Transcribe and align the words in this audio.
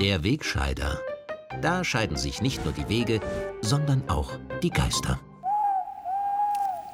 Der 0.00 0.24
Wegscheider. 0.24 0.98
Da 1.60 1.84
scheiden 1.84 2.16
sich 2.16 2.40
nicht 2.40 2.64
nur 2.64 2.72
die 2.72 2.88
Wege, 2.88 3.20
sondern 3.60 4.08
auch 4.08 4.32
die 4.62 4.70
Geister. 4.70 5.20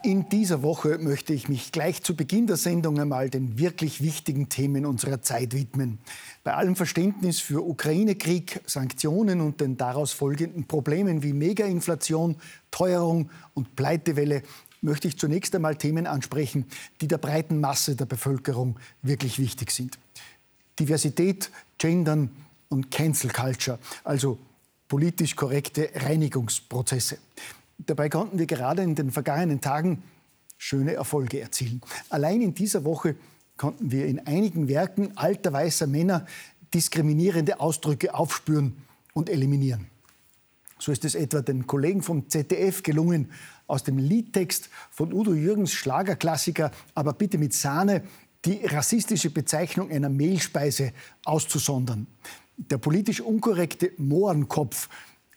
In 0.03 0.29
dieser 0.29 0.65
Woche 0.65 0.99
möchte 0.99 1.33
ich 1.33 1.49
mich 1.49 1.71
gleich 1.71 2.03
zu 2.03 2.17
Beginn 2.17 2.49
der 2.49 2.57
Sendung 2.57 2.99
einmal 2.99 3.31
den 3.31 3.61
wirklich 3.61 4.03
wichtigen 4.03 4.49
Themen 4.49 4.85
unserer 4.85 5.23
Zeit 5.23 5.55
widmen. 5.55 6.01
Bei 6.43 6.55
allem 6.55 6.75
Verständnis 6.75 7.39
für 7.39 7.65
Ukraine-Krieg, 7.65 8.61
Sanktionen 8.67 9.41
und 9.41 9.61
den 9.61 9.77
daraus 9.77 10.11
folgenden 10.11 10.67
Problemen 10.67 11.23
wie 11.23 11.33
Megainflation, 11.33 12.35
Teuerung 12.73 13.31
und 13.55 13.77
Pleitewelle 13.77 14.43
möchte 14.81 15.07
ich 15.07 15.17
zunächst 15.17 15.55
einmal 15.55 15.77
Themen 15.77 16.09
ansprechen, 16.09 16.67
die 17.01 17.07
der 17.07 17.19
breiten 17.19 17.61
Masse 17.61 17.95
der 17.95 18.07
Bevölkerung 18.07 18.81
wirklich 19.03 19.39
wichtig 19.39 19.71
sind. 19.71 19.97
Diversität, 20.81 21.53
Gendern 21.79 22.31
und 22.69 22.91
Cancel 22.91 23.31
Culture, 23.31 23.79
also 24.05 24.39
politisch 24.89 25.37
korrekte 25.37 25.91
Reinigungsprozesse. 25.95 27.19
Dabei 27.79 28.09
konnten 28.09 28.39
wir 28.39 28.47
gerade 28.47 28.83
in 28.83 28.95
den 28.95 29.11
vergangenen 29.11 29.61
Tagen 29.61 30.03
schöne 30.57 30.95
Erfolge 30.95 31.41
erzielen. 31.41 31.81
Allein 32.09 32.41
in 32.41 32.55
dieser 32.55 32.85
Woche 32.85 33.17
konnten 33.57 33.91
wir 33.91 34.07
in 34.07 34.27
einigen 34.27 34.69
Werken 34.69 35.17
alter 35.17 35.53
weißer 35.53 35.87
Männer 35.87 36.27
diskriminierende 36.73 37.61
Ausdrücke 37.61 38.15
aufspüren 38.15 38.77
und 39.13 39.29
eliminieren. 39.29 39.87
So 40.79 40.93
ist 40.93 41.05
es 41.05 41.15
etwa 41.15 41.41
den 41.41 41.67
Kollegen 41.67 42.03
vom 42.03 42.29
ZDF 42.29 42.83
gelungen, 42.83 43.31
aus 43.67 43.83
dem 43.83 43.99
Liedtext 43.99 44.69
von 44.91 45.13
Udo 45.13 45.35
Jürgens 45.35 45.73
Schlagerklassiker, 45.73 46.71
aber 46.95 47.13
bitte 47.15 47.39
mit 47.39 47.53
Sahne, 47.53 48.03
die 48.45 48.65
rassistische 48.65 49.31
Bezeichnung 49.31 49.91
einer 49.91 50.09
Mehlspeise 50.09 50.93
auszusondern. 51.25 52.07
Der 52.57 52.79
politisch 52.79 53.21
unkorrekte 53.21 53.93
Mohrenkopf 53.99 54.89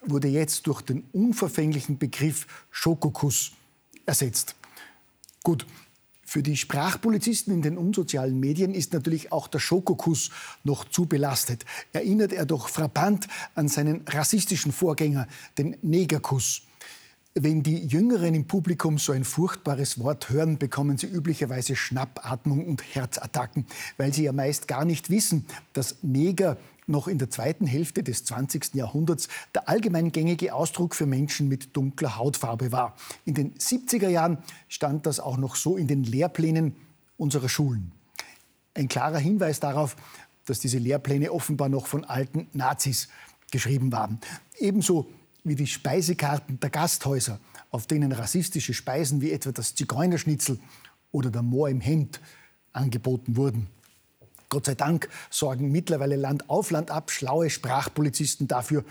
wurde 0.01 0.29
jetzt 0.29 0.67
durch 0.67 0.81
den 0.81 1.03
unverfänglichen 1.11 1.97
Begriff 1.97 2.47
Schokokuss 2.71 3.51
ersetzt. 4.05 4.55
Gut, 5.43 5.65
für 6.29 6.43
die 6.43 6.57
Sprachpolizisten 6.57 7.53
in 7.53 7.61
den 7.61 7.77
unsozialen 7.77 8.39
Medien 8.39 8.73
ist 8.73 8.93
natürlich 8.93 9.31
auch 9.31 9.47
der 9.47 9.59
Schokokuss 9.59 10.29
noch 10.63 10.85
zu 10.85 11.07
belastet. 11.07 11.65
Erinnert 11.91 12.31
er 12.33 12.45
doch 12.45 12.69
frappant 12.69 13.27
an 13.55 13.67
seinen 13.67 14.01
rassistischen 14.07 14.71
Vorgänger, 14.71 15.27
den 15.57 15.75
Negerkuss. 15.81 16.61
Wenn 17.33 17.63
die 17.63 17.85
Jüngeren 17.85 18.35
im 18.35 18.45
Publikum 18.45 18.97
so 18.97 19.11
ein 19.11 19.23
furchtbares 19.23 19.99
Wort 19.99 20.29
hören, 20.29 20.57
bekommen 20.57 20.97
sie 20.97 21.07
üblicherweise 21.07 21.75
Schnappatmung 21.75 22.65
und 22.65 22.83
Herzattacken, 22.83 23.65
weil 23.97 24.13
sie 24.13 24.23
ja 24.23 24.31
meist 24.31 24.67
gar 24.67 24.85
nicht 24.85 25.09
wissen, 25.09 25.45
dass 25.73 25.97
Neger 26.03 26.57
noch 26.89 27.07
in 27.07 27.17
der 27.17 27.29
zweiten 27.29 27.65
Hälfte 27.65 28.03
des 28.03 28.25
20. 28.25 28.75
Jahrhunderts 28.75 29.27
der 29.53 29.69
allgemein 29.69 30.11
gängige 30.11 30.53
Ausdruck 30.53 30.95
für 30.95 31.05
Menschen 31.05 31.47
mit 31.47 31.75
dunkler 31.75 32.17
Hautfarbe 32.17 32.71
war. 32.71 32.95
In 33.25 33.33
den 33.33 33.53
70er 33.53 34.09
Jahren 34.09 34.39
stand 34.67 35.05
das 35.05 35.19
auch 35.19 35.37
noch 35.37 35.55
so 35.55 35.77
in 35.77 35.87
den 35.87 36.03
Lehrplänen 36.03 36.75
unserer 37.17 37.49
Schulen. 37.49 37.91
Ein 38.73 38.87
klarer 38.87 39.19
Hinweis 39.19 39.59
darauf, 39.59 39.95
dass 40.45 40.59
diese 40.59 40.77
Lehrpläne 40.77 41.31
offenbar 41.31 41.69
noch 41.69 41.87
von 41.87 42.05
alten 42.05 42.47
Nazis 42.53 43.07
geschrieben 43.51 43.91
waren. 43.91 44.19
Ebenso 44.57 45.07
wie 45.43 45.55
die 45.55 45.67
Speisekarten 45.67 46.59
der 46.59 46.69
Gasthäuser, 46.69 47.39
auf 47.71 47.87
denen 47.87 48.11
rassistische 48.11 48.73
Speisen 48.73 49.21
wie 49.21 49.31
etwa 49.31 49.51
das 49.51 49.75
Zigeunerschnitzel 49.75 50.59
oder 51.11 51.29
der 51.29 51.43
Moor 51.43 51.69
im 51.69 51.81
Hemd 51.81 52.19
angeboten 52.73 53.35
wurden. 53.35 53.67
Gott 54.49 54.65
sei 54.65 54.75
Dank 54.75 55.07
sorgen 55.29 55.71
mittlerweile 55.71 56.15
Land 56.15 56.49
auf 56.49 56.71
Land 56.71 56.91
ab 56.91 57.11
schlaue 57.11 57.49
Sprachpolizisten 57.49 58.47
dafür, 58.47 58.83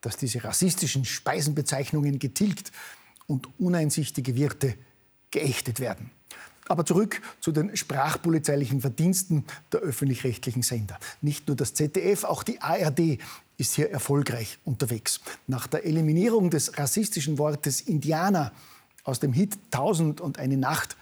dass 0.00 0.16
diese 0.16 0.42
rassistischen 0.44 1.04
Speisenbezeichnungen 1.04 2.18
getilgt 2.18 2.72
und 3.26 3.48
uneinsichtige 3.58 4.36
Wirte 4.36 4.74
geächtet 5.30 5.80
werden. 5.80 6.10
Aber 6.68 6.84
zurück 6.84 7.22
zu 7.40 7.52
den 7.52 7.76
sprachpolizeilichen 7.76 8.80
Verdiensten 8.80 9.44
der 9.72 9.80
öffentlich-rechtlichen 9.80 10.62
Sender. 10.62 10.98
Nicht 11.22 11.46
nur 11.46 11.56
das 11.56 11.74
ZDF, 11.74 12.24
auch 12.24 12.42
die 12.42 12.60
ARD 12.60 13.18
ist 13.56 13.74
hier 13.76 13.90
erfolgreich 13.90 14.58
unterwegs. 14.64 15.20
Nach 15.46 15.68
der 15.68 15.84
Eliminierung 15.84 16.50
des 16.50 16.76
rassistischen 16.76 17.38
Wortes 17.38 17.80
Indianer 17.80 18.52
aus 19.04 19.20
dem 19.20 19.32
Hit 19.32 19.56
Tausend 19.70 20.20
und 20.20 20.38
eine 20.38 20.56
Nacht 20.56 20.96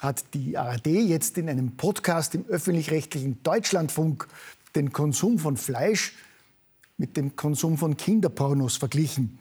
hat 0.00 0.24
die 0.34 0.56
ARD 0.56 0.86
jetzt 0.86 1.38
in 1.38 1.48
einem 1.48 1.76
Podcast 1.76 2.34
im 2.34 2.46
öffentlich-rechtlichen 2.46 3.42
Deutschlandfunk 3.42 4.26
den 4.74 4.92
Konsum 4.92 5.38
von 5.38 5.56
Fleisch 5.56 6.14
mit 6.96 7.16
dem 7.16 7.36
Konsum 7.36 7.76
von 7.76 7.96
Kinderpornos 7.96 8.76
verglichen, 8.76 9.38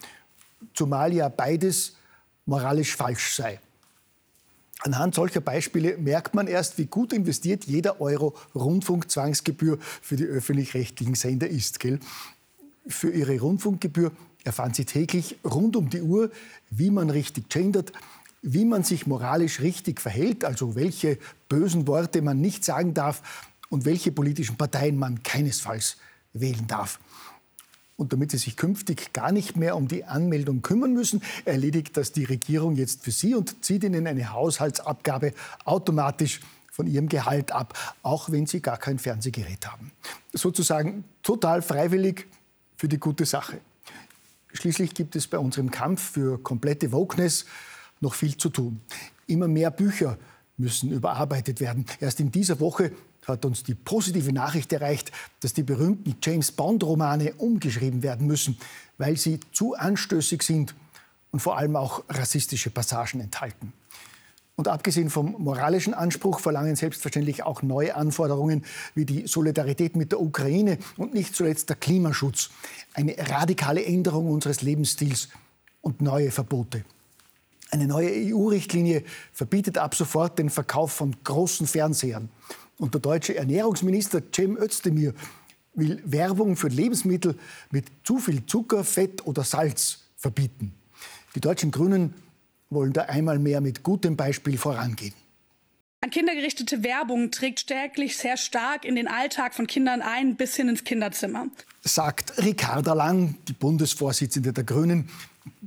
zumal 0.73 1.13
ja 1.13 1.29
beides 1.29 1.95
moralisch 2.45 2.95
falsch 2.95 3.35
sei. 3.35 3.59
Anhand 4.81 5.15
solcher 5.15 5.41
Beispiele 5.41 5.97
merkt 5.97 6.35
man 6.35 6.47
erst, 6.47 6.77
wie 6.77 6.85
gut 6.85 7.13
investiert 7.13 7.65
jeder 7.65 7.99
Euro 8.01 8.35
Rundfunkzwangsgebühr 8.55 9.77
für 9.79 10.15
die 10.15 10.25
öffentlich-rechtlichen 10.25 11.15
Sender 11.15 11.47
ist. 11.47 11.79
Gell? 11.79 11.99
Für 12.87 13.11
ihre 13.11 13.39
Rundfunkgebühr 13.39 14.11
erfahren 14.43 14.73
Sie 14.73 14.85
täglich 14.85 15.37
rund 15.43 15.75
um 15.75 15.89
die 15.89 16.01
Uhr, 16.01 16.31
wie 16.69 16.91
man 16.91 17.09
richtig 17.09 17.49
gendert, 17.49 17.91
wie 18.41 18.65
man 18.65 18.83
sich 18.83 19.07
moralisch 19.07 19.59
richtig 19.59 20.01
verhält, 20.01 20.45
also 20.45 20.75
welche 20.75 21.17
bösen 21.47 21.87
Worte 21.87 22.21
man 22.21 22.39
nicht 22.39 22.63
sagen 22.63 22.93
darf 22.93 23.47
und 23.69 23.85
welche 23.85 24.11
politischen 24.11 24.57
Parteien 24.57 24.97
man 24.97 25.23
keinesfalls 25.23 25.97
wählen 26.33 26.67
darf. 26.67 26.99
Und 27.97 28.13
damit 28.13 28.31
Sie 28.31 28.37
sich 28.37 28.55
künftig 28.55 29.11
gar 29.11 29.33
nicht 29.33 29.57
mehr 29.57 29.75
um 29.75 29.89
die 29.89 30.05
Anmeldung 30.05 30.61
kümmern 30.61 30.93
müssen, 30.93 31.21
erledigt 31.43 31.97
das 31.97 32.13
die 32.13 32.23
Regierung 32.23 32.77
jetzt 32.77 33.03
für 33.03 33.11
Sie 33.11 33.35
und 33.35 33.63
zieht 33.65 33.83
Ihnen 33.83 34.07
eine 34.07 34.31
Haushaltsabgabe 34.31 35.33
automatisch 35.65 36.39
von 36.71 36.87
Ihrem 36.87 37.09
Gehalt 37.09 37.51
ab, 37.51 37.77
auch 38.01 38.31
wenn 38.31 38.47
Sie 38.47 38.61
gar 38.61 38.77
kein 38.77 38.99
Fernsehgerät 38.99 39.67
haben. 39.67 39.91
Sozusagen 40.31 41.03
total 41.23 41.61
freiwillig 41.61 42.25
für 42.77 42.87
die 42.87 42.99
gute 42.99 43.25
Sache. 43.25 43.59
Schließlich 44.53 44.93
gibt 44.93 45.17
es 45.17 45.27
bei 45.27 45.37
unserem 45.37 45.69
Kampf 45.69 46.11
für 46.11 46.41
komplette 46.41 46.93
Wokeness 46.93 47.45
noch 48.01 48.13
viel 48.13 48.37
zu 48.37 48.49
tun. 48.49 48.81
Immer 49.27 49.47
mehr 49.47 49.71
Bücher 49.71 50.17
müssen 50.57 50.91
überarbeitet 50.91 51.59
werden. 51.59 51.85
Erst 51.99 52.19
in 52.19 52.31
dieser 52.31 52.59
Woche 52.59 52.91
hat 53.25 53.45
uns 53.45 53.63
die 53.63 53.75
positive 53.75 54.33
Nachricht 54.33 54.73
erreicht, 54.73 55.11
dass 55.41 55.53
die 55.53 55.63
berühmten 55.63 56.15
James 56.21 56.51
Bond-Romane 56.51 57.33
umgeschrieben 57.35 58.03
werden 58.03 58.27
müssen, 58.27 58.57
weil 58.97 59.17
sie 59.17 59.39
zu 59.51 59.75
anstößig 59.75 60.41
sind 60.41 60.75
und 61.31 61.39
vor 61.39 61.57
allem 61.57 61.75
auch 61.75 62.03
rassistische 62.09 62.69
Passagen 62.69 63.21
enthalten. 63.21 63.73
Und 64.55 64.67
abgesehen 64.67 65.09
vom 65.09 65.35
moralischen 65.39 65.93
Anspruch 65.93 66.41
verlangen 66.41 66.75
selbstverständlich 66.75 67.43
auch 67.43 67.61
neue 67.61 67.95
Anforderungen 67.95 68.65
wie 68.93 69.05
die 69.05 69.25
Solidarität 69.25 69.95
mit 69.95 70.11
der 70.11 70.19
Ukraine 70.19 70.79
und 70.97 71.13
nicht 71.13 71.33
zuletzt 71.33 71.69
der 71.69 71.77
Klimaschutz, 71.77 72.49
eine 72.93 73.15
radikale 73.17 73.85
Änderung 73.85 74.29
unseres 74.29 74.61
Lebensstils 74.61 75.29
und 75.79 76.01
neue 76.01 76.29
Verbote. 76.31 76.83
Eine 77.71 77.85
neue 77.85 78.09
EU-Richtlinie 78.09 79.03
verbietet 79.31 79.77
ab 79.77 79.93
sofort 79.93 80.39
den 80.39 80.49
Verkauf 80.49 80.91
von 80.91 81.15
großen 81.23 81.67
Fernsehern. 81.67 82.29
Und 82.77 82.93
der 82.93 83.01
deutsche 83.01 83.35
Ernährungsminister 83.35 84.21
Cem 84.33 84.57
Özdemir 84.57 85.13
will 85.75 86.01
Werbung 86.05 86.55
für 86.55 86.67
Lebensmittel 86.67 87.37
mit 87.69 87.85
zu 88.03 88.17
viel 88.17 88.45
Zucker, 88.45 88.83
Fett 88.83 89.25
oder 89.27 89.43
Salz 89.43 89.99
verbieten. 90.15 90.73
Die 91.35 91.41
deutschen 91.41 91.71
Grünen 91.71 92.15
wollen 92.69 92.93
da 92.93 93.03
einmal 93.03 93.37
mehr 93.37 93.61
mit 93.61 93.83
gutem 93.83 94.17
Beispiel 94.17 94.57
vorangehen. 94.57 95.13
An 96.01 96.11
kindergerichtete 96.11 96.81
Werbung 96.81 97.29
trägt 97.29 97.59
stärklich 97.59 98.15
sehr 98.15 98.37
stark 98.37 98.85
in 98.85 98.95
den 98.95 99.07
Alltag 99.07 99.53
von 99.53 99.67
Kindern 99.67 100.01
ein, 100.01 100.37
bis 100.37 100.55
hin 100.55 100.69
ins 100.69 100.85
Kinderzimmer. 100.85 101.47
Sagt 101.81 102.41
Ricarda 102.41 102.93
Lang, 102.93 103.35
die 103.49 103.53
Bundesvorsitzende 103.53 104.53
der 104.53 104.63
Grünen, 104.63 105.09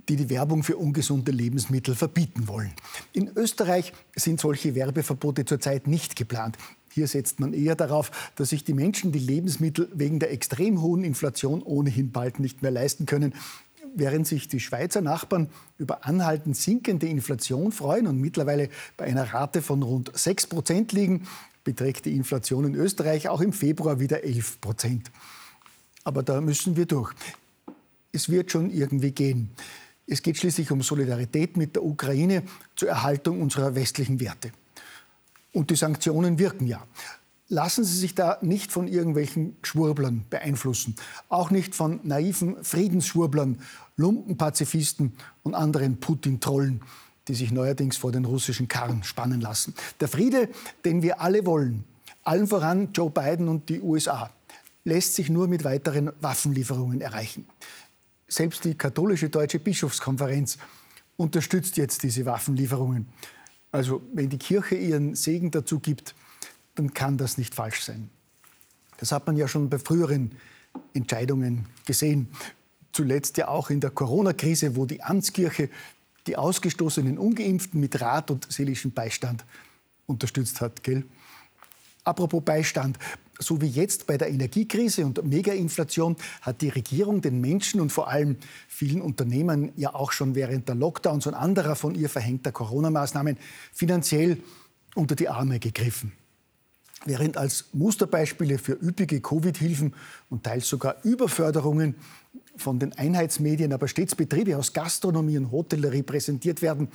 die 0.09 0.17
die 0.17 0.31
Werbung 0.31 0.63
für 0.63 0.77
ungesunde 0.77 1.33
Lebensmittel 1.33 1.95
verbieten 1.95 2.49
wollen. 2.49 2.73
In 3.13 3.31
Österreich 3.37 3.93
sind 4.17 4.41
solche 4.41 4.75
Werbeverbote 4.75 5.45
zurzeit 5.45 5.87
nicht 5.87 6.17
geplant. 6.17 6.57
Hier 6.93 7.07
setzt 7.07 7.41
man 7.41 7.55
eher 7.55 7.75
darauf, 7.75 8.11
dass 8.37 8.51
sich 8.51 8.65
die 8.65 8.75
Menschen 8.75 9.13
die 9.13 9.19
Lebensmittel 9.19 9.89
wegen 9.95 10.19
der 10.19 10.33
extrem 10.33 10.83
hohen 10.83 11.05
Inflation 11.05 11.63
ohnehin 11.63 12.13
bald 12.13 12.39
nicht 12.39 12.63
mehr 12.63 12.71
leisten 12.71 13.07
können. 13.07 13.35
Während 13.95 14.27
sich 14.27 14.49
die 14.49 14.61
Schweizer 14.61 15.01
Nachbarn 15.01 15.49
über 15.79 16.07
anhaltend 16.07 16.57
sinkende 16.57 17.07
Inflation 17.07 17.73
freuen 17.73 18.07
und 18.07 18.19
mittlerweile 18.19 18.69
bei 18.97 19.05
einer 19.05 19.35
Rate 19.35 19.63
von 19.63 19.83
rund 19.83 20.11
6 20.15 20.47
Prozent 20.47 20.93
liegen, 20.93 21.27
beträgt 21.65 22.07
die 22.07 22.17
Inflation 22.17 22.65
in 22.65 22.75
Österreich 22.75 23.29
auch 23.29 23.41
im 23.41 23.53
Februar 23.53 24.01
wieder 24.01 24.25
11 24.25 24.61
Prozent. 24.61 25.11
Aber 26.05 26.23
da 26.23 26.41
müssen 26.41 26.77
wir 26.77 26.87
durch. 26.87 27.13
Es 28.13 28.29
wird 28.29 28.51
schon 28.51 28.71
irgendwie 28.71 29.13
gehen. 29.13 29.51
Es 30.13 30.21
geht 30.21 30.37
schließlich 30.37 30.71
um 30.71 30.83
Solidarität 30.83 31.57
mit 31.57 31.75
der 31.75 31.83
Ukraine 31.83 32.43
zur 32.77 32.91
Erhaltung 32.91 33.41
unserer 33.41 33.75
westlichen 33.75 34.21
Werte. 34.21 34.53
Und 35.55 35.71
die 35.71 35.75
Sanktionen 35.75 36.39
wirken 36.39 36.67
ja. 36.67 36.87
Lassen 37.49 37.83
Sie 37.83 37.97
sich 37.97 38.15
da 38.15 38.37
nicht 38.43 38.73
von 38.73 38.89
irgendwelchen 38.89 39.57
Schwurblern 39.63 40.27
beeinflussen. 40.29 40.97
Auch 41.31 41.51
nicht 41.51 41.75
von 41.75 41.99
naiven 42.03 42.63
Friedensschwurblern, 42.63 43.61
Lumpenpazifisten 43.97 45.15
und 45.45 45.55
anderen 45.55 45.99
Putin-Trollen, 45.99 46.83
die 47.29 47.35
sich 47.35 47.51
neuerdings 47.51 47.97
vor 47.97 48.13
den 48.13 48.27
russischen 48.27 48.69
Karren 48.69 49.05
spannen 49.05 49.41
lassen. 49.41 49.75
Der 50.01 50.09
Friede, 50.09 50.51
den 50.85 51.01
wir 51.01 51.23
alle 51.23 51.47
wollen, 51.47 51.85
allen 52.23 52.47
voran 52.47 52.91
Joe 52.93 53.09
Biden 53.09 53.49
und 53.49 53.71
die 53.71 53.81
USA, 53.81 54.31
lässt 54.85 55.15
sich 55.15 55.31
nur 55.31 55.49
mit 55.49 55.65
weiteren 55.65 56.13
Waffenlieferungen 56.21 57.01
erreichen. 57.01 57.47
Selbst 58.33 58.65
die 58.65 58.75
katholische 58.75 59.29
Deutsche 59.29 59.59
Bischofskonferenz 59.59 60.57
unterstützt 61.19 61.77
jetzt 61.77 62.03
diese 62.03 62.25
Waffenlieferungen. 62.25 63.07
Also 63.71 64.01
wenn 64.15 64.31
die 64.31 64.39
Kirche 64.39 64.75
ihren 64.75 65.15
Segen 65.15 65.51
dazu 65.51 65.81
gibt, 65.81 66.15
dann 66.75 66.95
kann 66.95 67.19
das 67.19 67.37
nicht 67.37 67.55
falsch 67.55 67.83
sein. 67.83 68.09
Das 68.97 69.13
hat 69.13 69.27
man 69.27 69.37
ja 69.37 69.49
schon 69.49 69.69
bei 69.69 69.79
früheren 69.79 70.33
Entscheidungen 70.95 71.67
gesehen. 71.85 72.29
Zuletzt 72.93 73.37
ja 73.37 73.49
auch 73.49 73.69
in 73.69 73.81
der 73.81 73.91
Corona-Krise, 73.91 74.77
wo 74.77 74.87
die 74.87 75.03
Amtskirche 75.03 75.69
die 76.27 76.39
ausgestoßenen 76.39 77.19
Ungeimpften 77.19 77.81
mit 77.81 78.01
Rat 78.01 78.31
und 78.31 78.51
seelischem 78.51 78.93
Beistand 78.93 79.45
unterstützt 80.07 80.63
hat. 80.63 80.83
Gell? 80.83 81.05
Apropos 82.05 82.43
Beistand, 82.45 82.99
so 83.39 83.61
wie 83.61 83.67
jetzt 83.67 84.07
bei 84.07 84.17
der 84.17 84.29
Energiekrise 84.29 85.07
und 85.07 85.25
Megainflation 85.25 86.17
hat 86.41 86.61
die 86.61 86.69
Regierung 86.69 87.21
den 87.21 87.41
Menschen 87.41 87.81
und 87.81 87.93
vor 87.93 88.09
allem 88.09 88.37
vielen 88.69 89.01
Unternehmen 89.01 89.73
ja 89.77 89.95
auch 89.95 90.13
schon 90.13 90.35
während 90.35 90.69
der 90.69 90.75
Lockdowns 90.75 91.27
und 91.27 91.35
anderer 91.35 91.77
von 91.77 91.95
ihr 91.95 92.09
verhängter 92.09 92.53
Corona-Maßnahmen 92.53 93.37
finanziell 93.73 94.39
unter 94.95 95.15
die 95.15 95.29
Arme 95.29 95.59
gegriffen. 95.59 96.13
Während 97.05 97.37
als 97.37 97.67
Musterbeispiele 97.73 98.59
für 98.59 98.75
üppige 98.75 99.21
Covid-Hilfen 99.21 99.95
und 100.31 100.45
teils 100.45 100.69
sogar 100.69 100.97
Überförderungen 101.03 101.97
von 102.57 102.79
den 102.79 102.93
Einheitsmedien 102.93 103.73
aber 103.73 103.89
stets 103.89 104.15
Betriebe 104.15 104.57
aus 104.57 104.73
Gastronomie 104.73 105.39
und 105.39 105.51
Hotellerie 105.51 106.03
präsentiert 106.03 106.63
werden, 106.63 106.89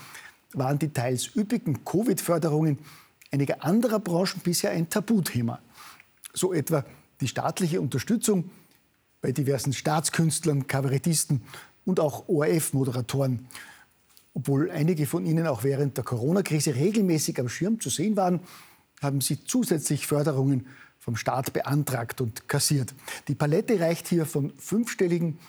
waren 0.54 0.80
die 0.80 0.90
teils 0.90 1.36
üppigen 1.36 1.84
Covid-Förderungen 1.84 2.78
einiger 3.32 3.64
anderer 3.64 4.00
Branchen 4.00 4.42
bisher 4.44 4.72
ein 4.72 4.90
Tabuthema. 4.90 5.60
So 6.34 6.54
etwa 6.54 6.86
die 7.22 7.28
staatliche 7.28 7.82
Unterstützung 7.82 8.50
bei 9.22 9.32
diversen 9.32 9.74
Staatskünstlern, 9.74 10.68
Kabarettisten 10.68 11.42
und 11.86 12.00
auch 12.00 12.28
ORF-Moderatoren. 12.28 13.48
Obwohl 14.34 14.70
einige 14.70 15.08
von 15.08 15.26
ihnen 15.26 15.48
auch 15.48 15.64
während 15.64 15.98
der 15.98 16.04
Corona-Krise 16.04 16.76
regelmäßig 16.76 17.40
am 17.40 17.50
Schirm 17.50 17.80
zu 17.80 17.90
sehen 17.90 18.16
waren, 18.16 18.42
haben 19.02 19.22
sie 19.22 19.44
zusätzlich 19.44 20.06
Förderungen 20.06 20.68
vom 21.00 21.16
Staat 21.16 21.54
beantragt 21.54 22.22
und 22.22 22.48
kassiert. 22.48 22.94
Die 23.28 23.36
Palette 23.36 23.80
reicht 23.80 24.08
hier 24.08 24.26
von 24.26 24.54
fünfstelligen 24.58 25.40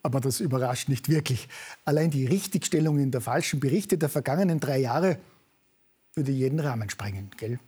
Aber 0.03 0.19
das 0.19 0.39
überrascht 0.39 0.89
nicht 0.89 1.09
wirklich. 1.09 1.47
Allein 1.85 2.09
die 2.09 2.25
Richtigstellung 2.25 2.99
in 2.99 3.11
der 3.11 3.21
falschen 3.21 3.59
Berichte 3.59 3.97
der 3.97 4.09
vergangenen 4.09 4.59
drei 4.59 4.79
Jahre 4.79 5.17
würde 6.15 6.31
jeden 6.31 6.59
Rahmen 6.59 6.89
sprengen, 6.89 7.31
gell? 7.37 7.59